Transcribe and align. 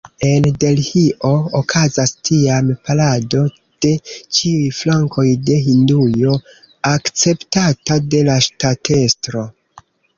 En 0.27 0.45
Delhio 0.61 1.29
okazas 1.59 2.13
tiam 2.29 2.71
parado 2.89 3.43
de 3.87 3.93
ĉiuj 4.39 4.73
flankoj 4.81 5.29
de 5.53 5.61
Hindujo, 5.69 6.37
akceptata 6.97 8.05
de 8.17 8.27
la 8.33 8.43
ŝtatestro. 8.51 9.51